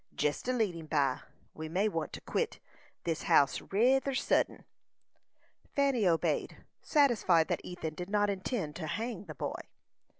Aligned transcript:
"Jest 0.15 0.45
to 0.45 0.53
lead 0.53 0.73
him 0.73 0.87
by. 0.87 1.19
We 1.53 1.69
may 1.69 1.87
want 1.87 2.11
to 2.13 2.21
quit 2.21 2.59
this 3.03 3.21
house 3.21 3.61
reyther 3.61 4.15
suddin." 4.15 4.65
Fanny 5.75 6.07
obeyed, 6.07 6.65
satisfied 6.81 7.49
that 7.49 7.61
Ethan 7.63 7.93
did 7.93 8.09
not 8.09 8.27
intend 8.27 8.75
to 8.77 8.87
hang 8.87 9.25
the 9.25 9.35
boy. 9.35 9.61